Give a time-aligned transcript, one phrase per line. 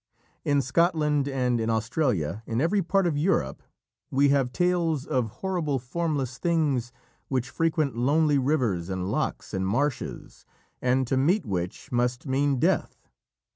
[0.43, 3.61] In Scotland and in Australia, in every part of Europe,
[4.09, 6.91] we have tales of horrible formless things
[7.27, 10.43] which frequent lonely rivers and lochs and marshes,
[10.81, 13.09] and to meet which must mean Death.